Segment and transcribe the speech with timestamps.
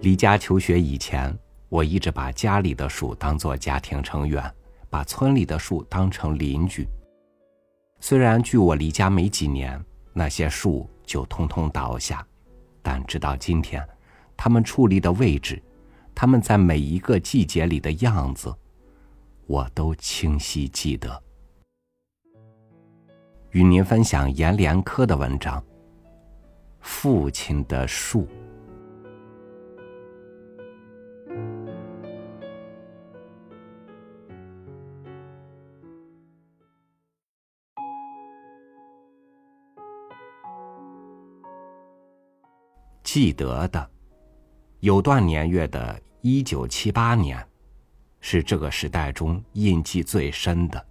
[0.00, 1.36] 离家求学以前，
[1.68, 4.42] 我一直把家里的树当做家庭成员，
[4.88, 6.86] 把村里的树当成邻居。
[7.98, 12.24] 虽然距我离家没几年，那些树就通通倒下，
[12.80, 13.84] 但直到今天，
[14.36, 15.60] 他们矗立的位置，
[16.14, 18.54] 他们在每一个季节里的样子，
[19.48, 21.20] 我都清晰记得。
[23.50, 25.60] 与您分享阎连科的文章
[26.78, 28.22] 《父亲的树》。
[43.10, 43.90] 记得的，
[44.80, 47.42] 有段年月的一九七八年，
[48.20, 50.86] 是这个时代中印记最深的。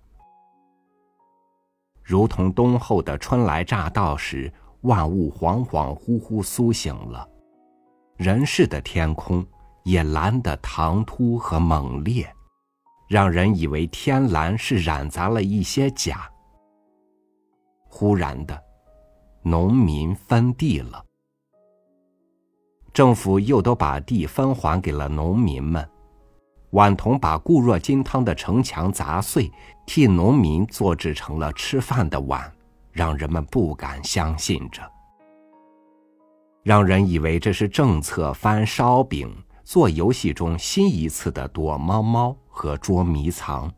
[2.02, 7.30] 如同冬后的春来乍到时，万物恍恍惚惚苏醒了，
[8.16, 9.46] 人世的天空
[9.84, 12.28] 也蓝得唐突和猛烈，
[13.08, 16.28] 让人以为天蓝是染杂了一些假。
[17.88, 18.60] 忽然的，
[19.44, 21.04] 农民分地了。
[22.98, 25.88] 政府又都把地分还给了农民们，
[26.72, 29.52] 顽童把固若金汤的城墙砸碎，
[29.86, 32.52] 替农民做制成了吃饭的碗，
[32.92, 34.82] 让人们不敢相信着，
[36.64, 39.32] 让人以为这是政策翻烧饼，
[39.64, 43.72] 做游戏中新一次的躲猫猫和捉迷藏。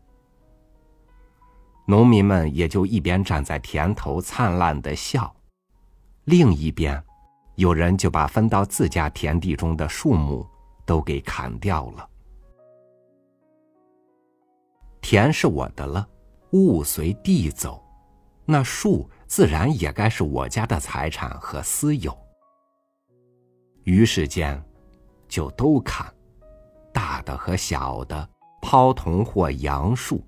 [1.85, 5.35] 农民们也就一边站在田头灿烂的笑，
[6.23, 7.03] 另一边。
[7.59, 10.47] 有人就把分到自家田地中的树木
[10.85, 12.09] 都给砍掉了。
[15.01, 16.07] 田是我的了，
[16.51, 17.83] 物随地走，
[18.45, 22.17] 那树自然也该是我家的财产和私有。
[23.83, 24.63] 于是间，
[25.27, 26.07] 就都砍，
[26.93, 28.29] 大的和小的，
[28.61, 30.23] 抛桐或杨树。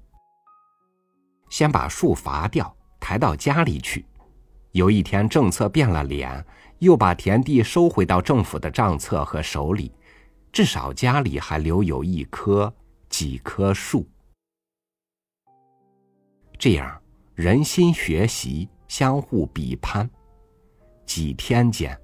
[1.50, 4.06] 先把树伐掉，抬到家里去。
[4.72, 6.46] 有一天政策变了脸。
[6.82, 9.94] 又把田地收回到政府的账册和手里，
[10.52, 12.74] 至少家里还留有一棵、
[13.08, 14.04] 几棵树。
[16.58, 17.00] 这样
[17.36, 20.10] 人心学习，相互比攀。
[21.06, 21.96] 几天间，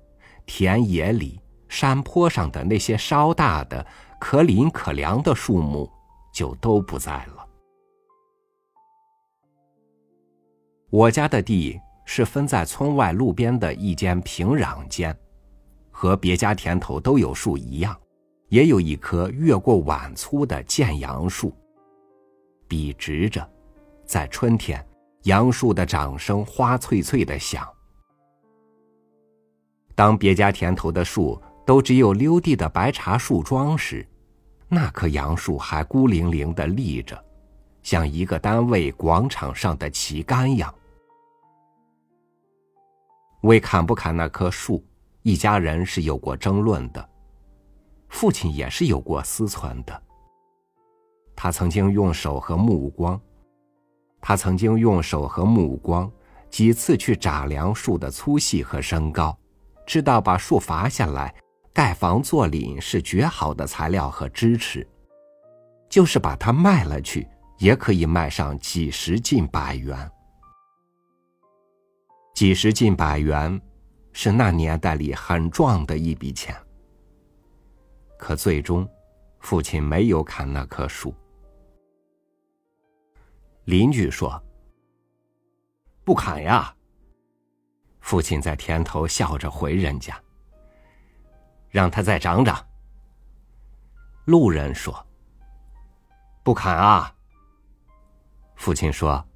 [0.46, 3.84] 田野里、山坡上的那些稍大的、
[4.20, 5.92] 可林可凉的树木
[6.32, 7.48] 就都不在了。
[10.92, 11.82] 我家的地。
[12.09, 15.16] 是分在村外路边的一间平壤间，
[15.91, 17.95] 和别家田头都有树一样，
[18.47, 21.53] 也有一棵越过碗粗的见杨树。
[22.66, 23.47] 笔直着，
[24.06, 24.84] 在春天，
[25.23, 27.68] 杨树的掌声花脆脆的响。
[29.94, 34.07] 当别家田头的树都只有溜地的白茶树桩时，
[34.69, 37.22] 那棵杨树还孤零零的立着，
[37.84, 40.74] 像一个单位广场上的旗杆样。
[43.47, 44.84] 为砍不砍那棵树，
[45.22, 47.09] 一家人是有过争论的。
[48.09, 50.03] 父亲也是有过思忖的。
[51.34, 53.19] 他曾经用手和目光，
[54.19, 56.12] 他曾经用手和目光
[56.50, 59.38] 几次去打量树的粗细和身高，
[59.86, 61.34] 知道把树伐下来
[61.72, 64.86] 盖房做林是绝好的材料和支持，
[65.90, 67.25] 就是把它卖了去，
[67.59, 70.12] 也可以卖上几十近百元。
[72.38, 73.59] 几十近百元，
[74.14, 76.56] 是那年代里很壮的一笔钱。
[78.16, 78.88] 可最终，
[79.40, 81.12] 父亲没有砍那棵树。
[83.64, 84.40] 邻居说
[86.06, 86.72] ：“不砍呀。”
[88.02, 90.16] 父亲在田头笑着回人家
[91.72, 92.64] ：“让他再长长。”
[94.25, 94.94] 路人说
[96.46, 97.12] ：“不砍啊。”
[98.56, 99.28] 父亲说：“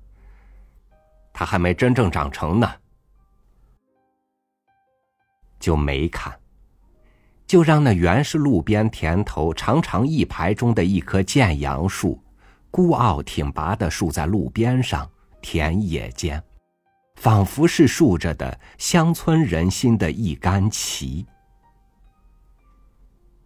[1.34, 2.72] 他还没真正长成呢。”
[5.62, 6.38] 就没砍，
[7.48, 12.22] 就让那原是路边田头长长一排中的一棵见杨树，
[12.70, 15.10] 孤傲挺拔的竖在路边上
[15.42, 16.44] 田野间，
[17.16, 21.26] 仿佛是竖着的乡村人心的一杆旗。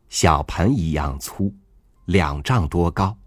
[0.07, 1.53] 小盆一样粗，
[2.05, 3.17] 两丈多高，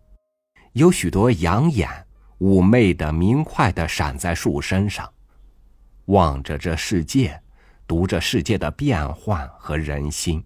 [0.72, 1.90] 有许多羊眼，
[2.38, 5.12] 妩媚的明快的闪在树身上，
[6.06, 7.38] 望着这世界。
[7.88, 10.44] 读着世界的变幻和人心，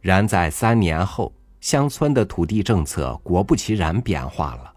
[0.00, 4.72] 然在三年后，乡村的土地政策果不其然变化了。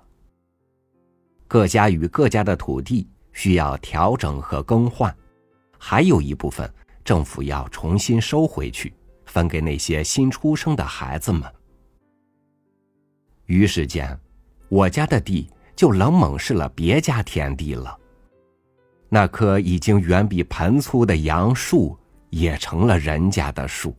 [1.47, 5.15] 各家与各家的土地需要调整和更换，
[5.77, 6.67] 还有一部分
[7.03, 8.95] 政府要重新收回去，
[9.27, 11.43] 分给那些新出生的孩子们。
[13.45, 14.19] 于是间，
[14.69, 17.95] 我家的地就冷猛是了别家田地了。
[19.15, 21.97] 那棵已经远比盆粗的杨树，
[22.31, 23.95] 也成了人家的树，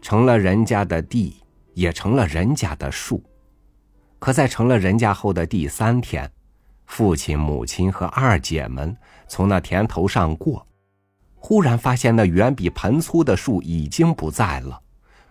[0.00, 1.42] 成了人家的地，
[1.74, 3.20] 也成了人家的树。
[4.20, 6.30] 可在成了人家后的第三天，
[6.86, 8.96] 父亲、母亲和二姐们
[9.26, 10.64] 从那田头上过，
[11.34, 14.80] 忽然发现那远比盆粗的树已经不在了，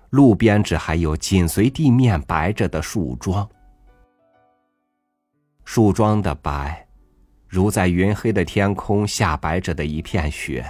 [0.09, 3.47] 路边只还有紧随地面白着的树桩。
[5.63, 6.85] 树桩的白，
[7.49, 10.63] 如在云黑的天空下白着的一片雪。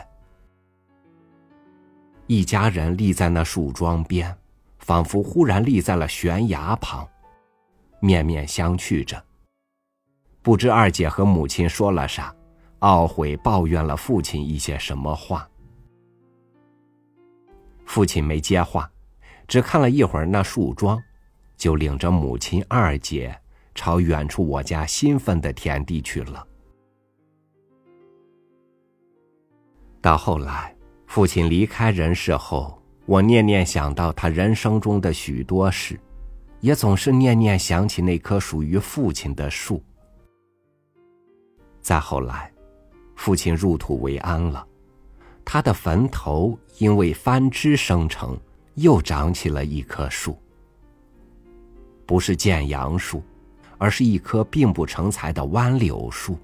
[2.25, 4.33] 一家人立在那树桩边，
[4.77, 7.05] 仿佛忽然立在了悬崖旁。
[7.99, 9.21] 面面相觑着，
[10.41, 12.33] 不知二姐和母亲说了啥，
[12.79, 15.45] 懊悔抱怨了父亲一些什么话。
[17.85, 18.89] 父亲没接话，
[19.49, 20.97] 只看了一会儿那树桩，
[21.57, 23.37] 就领着母亲、二姐
[23.75, 26.47] 朝远处我家新分的田地去了。
[30.01, 30.75] 到后来，
[31.07, 35.99] 父亲离开人世后，我念念想到他人生中的许多事。
[36.61, 39.81] 也总是念念想起那棵属于父亲的树。
[41.81, 42.51] 再后来，
[43.15, 44.67] 父亲入土为安了，
[45.45, 48.37] 他的坟头因为翻枝生成，
[48.75, 50.37] 又长起了一棵树。
[52.05, 53.23] 不是建杨树，
[53.77, 56.37] 而是一棵并不成材的弯柳树。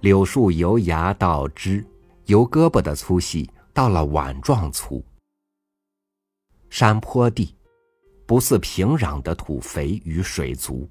[0.00, 1.84] 柳树由芽到枝，
[2.26, 5.04] 由胳膊的粗细到了碗状粗。
[6.70, 7.54] 山坡地。
[8.26, 10.86] 不似平壤的土肥与水足，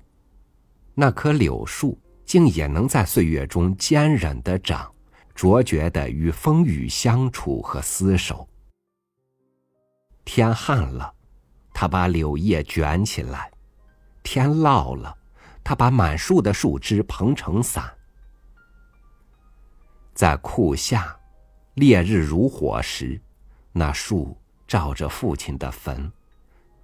[0.95, 1.95] 那棵柳树
[2.25, 4.91] 竟也能在岁月中坚韧的长，
[5.35, 8.49] 卓绝的与风雨相处和厮守。
[10.25, 11.13] 天旱了，
[11.75, 13.51] 它把柳叶卷起来；
[14.23, 15.15] 天涝了，
[15.63, 17.87] 它把满树的树枝蓬成伞。
[20.17, 21.15] 在酷夏，
[21.75, 23.21] 烈日如火时，
[23.71, 24.35] 那树
[24.67, 26.11] 照着父亲的坟。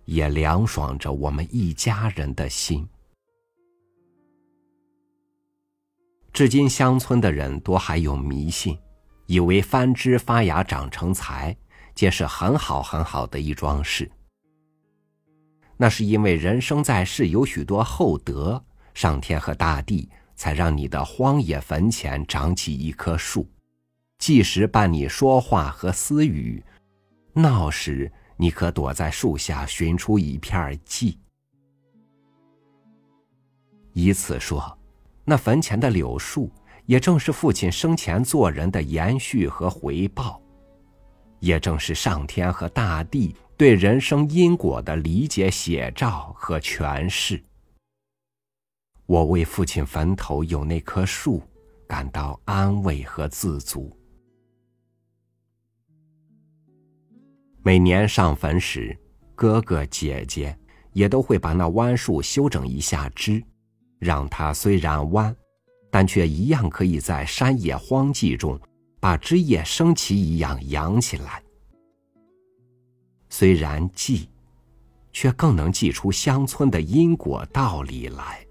[0.05, 2.87] 也凉爽着我们一家人的心。
[6.31, 8.77] 至今乡村的人多还有迷信，
[9.25, 11.57] 以为翻枝发芽长成材，
[11.95, 14.11] 皆是很好很好的一桩事。
[15.75, 18.63] 那是因为人生在世有许多厚德，
[18.93, 23.49] 上天和大地才让你的荒野坟前长起一棵树，
[24.17, 26.63] 即时伴你说话和私语，
[27.33, 28.11] 闹时。
[28.35, 31.15] 你可躲在树下寻出一片寂。
[33.93, 34.75] 以此说，
[35.23, 36.51] 那坟前的柳树，
[36.87, 40.41] 也正是父亲生前做人的延续和回报，
[41.39, 47.41] 也正是上天和大地对人生因果的理解写照和诠释。
[49.05, 51.41] 我为父亲坟头有那棵树
[51.87, 53.91] 感到安慰和自足。
[57.61, 58.97] 每年上坟时，
[59.35, 60.57] 哥哥姐姐
[60.93, 63.43] 也都会把那弯树修整一下枝，
[63.99, 65.35] 让它虽然弯，
[65.89, 68.59] 但却一样可以在山野荒寂中
[68.99, 71.43] 把枝叶升起一样扬起来。
[73.29, 74.29] 虽然记，
[75.11, 78.45] 却更能记出乡村的因果道理来。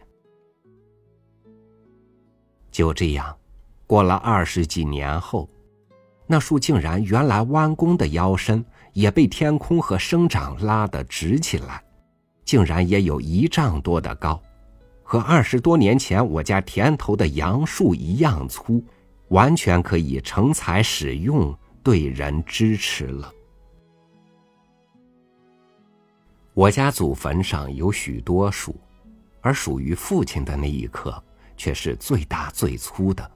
[2.73, 3.37] 就这样，
[3.87, 5.49] 过了二十几年后，
[6.27, 8.65] 那树竟然原来弯弓的腰身。
[8.95, 11.83] 也被天空和生长拉得直起来，
[12.45, 14.39] 竟然也有一丈多的高，
[15.03, 18.85] 和二十多年前我家田头的杨树一样粗，
[19.29, 23.33] 完全可以成材使用，对人支持了。
[26.53, 28.77] 我家祖坟上有许多树，
[29.41, 31.11] 而属于父亲的那一棵
[31.57, 33.31] 却是最大最粗的。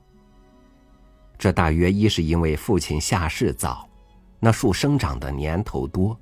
[1.39, 3.89] 这大约一是因为父亲下世早。
[4.39, 6.17] 那树生长的年头多。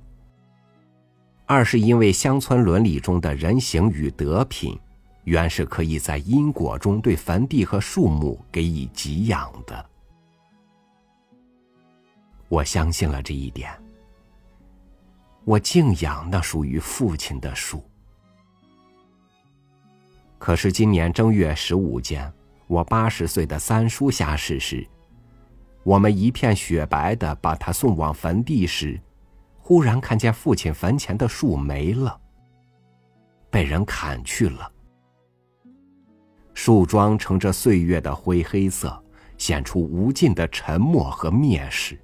[1.45, 4.79] 二是因为乡村伦理中的人行与德品，
[5.25, 9.85] 原是可以在因果中对坟地和树木给予给养的。
[12.47, 13.69] 我相信了这一点。
[15.43, 17.83] 我敬仰那属于父亲的树。
[20.45, 22.31] 可是今年正月十五间，
[22.67, 24.87] 我八十岁的三叔下世时。
[25.81, 29.01] 我们一片雪白的把他送往坟地时，
[29.57, 32.15] 忽然看见父亲坟前的树没了，
[33.49, 34.71] 被人砍去了。
[36.53, 39.03] 树桩呈着岁月的灰黑色，
[39.39, 41.99] 显出无尽的沉默和蔑视。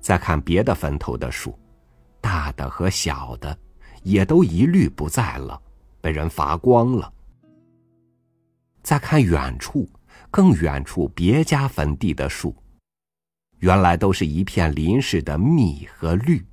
[0.00, 1.58] 再看别的坟头的树，
[2.22, 3.54] 大的和小的，
[4.02, 5.60] 也都一律不在了，
[6.04, 7.10] 被人伐光了。
[8.82, 9.88] 再看远处，
[10.30, 12.54] 更远处别家坟地的树，
[13.60, 16.44] 原来都是一片林似的密和绿，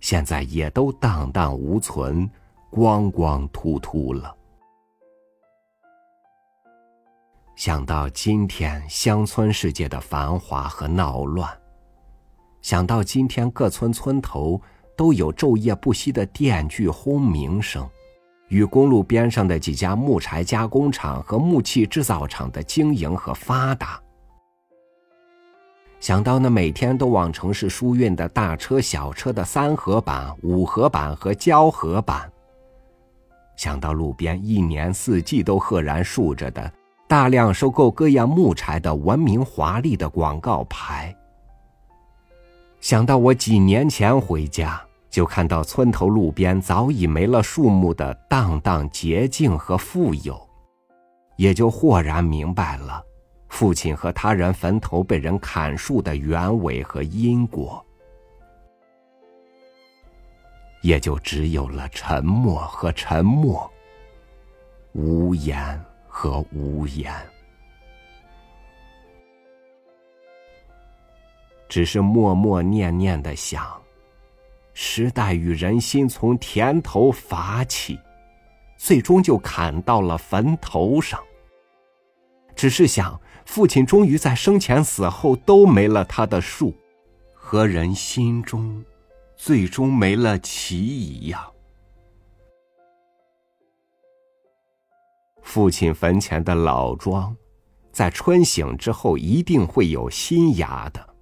[0.00, 2.28] 现在也都荡荡无存，
[2.68, 4.36] 光光秃秃了。
[7.56, 11.50] 想到今天乡村世界的繁华和闹乱，
[12.60, 14.60] 想到今天各村村头
[14.94, 17.88] 都有昼夜不息的电锯轰鸣声。
[18.54, 24.00] 与公路边上的几家木柴加工厂和木器制造厂的经营和发达，
[25.98, 32.30] 想到那每天都往城市输运的大车小车的三合板、五合板和胶合板，
[33.56, 36.72] 想到路边一年四季都赫然竖着的
[37.08, 41.12] 大量收购各样木柴的文明华丽的广告牌，
[42.80, 44.80] 想到我几年前回家。
[45.14, 50.36] 就看到村头路边早已没了树木的荡荡洁净和富有，
[51.36, 53.00] 也就豁然明白了，
[53.46, 57.80] 父亲和他人坟头被人砍树的原委和因果，
[60.82, 63.70] 也就只有了沉默和沉默，
[64.94, 67.14] 无言和无言，
[71.68, 73.80] 只是默默念念的想。
[74.74, 77.98] 时代与人心从田头伐起，
[78.76, 81.18] 最终就砍到了坟头上。
[82.56, 86.74] 只是想，父亲终于在生前死后都没了他的树，
[87.32, 88.84] 和人心中
[89.36, 91.40] 最终没了其一样。
[95.42, 97.36] 父亲坟前的老庄，
[97.92, 101.13] 在春醒之后一定会有新芽的。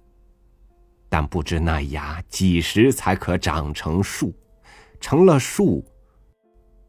[1.13, 4.33] 但不知那芽几时才可长成树，
[4.99, 5.85] 成了树，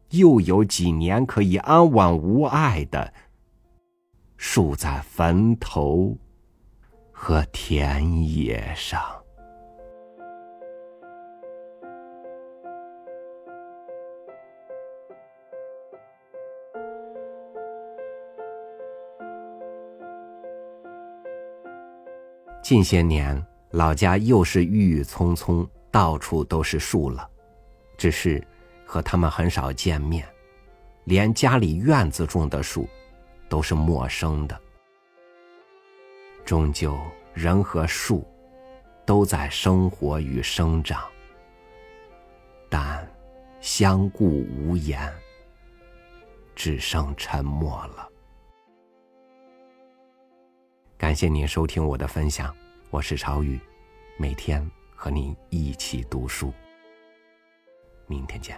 [0.09, 3.13] 又有几年可以安稳无碍的
[4.35, 6.17] 树在坟头
[7.11, 8.99] 和田野上。
[22.63, 23.45] 近些年。
[23.75, 27.29] 老家又是郁郁葱葱，到处都是树了，
[27.97, 28.41] 只是
[28.85, 30.25] 和他们很少见面，
[31.03, 32.87] 连家里院子种的树
[33.49, 34.57] 都是陌生的。
[36.45, 36.97] 终究，
[37.33, 38.25] 人和树
[39.05, 41.03] 都在生活与生长，
[42.69, 43.05] 但
[43.59, 45.13] 相顾无言，
[46.55, 48.07] 只剩沉默了。
[50.97, 52.55] 感谢您收听我的分享。
[52.95, 53.59] 我是朝雨，
[54.17, 56.53] 每天和您一起读书。
[58.07, 58.57] 明天见。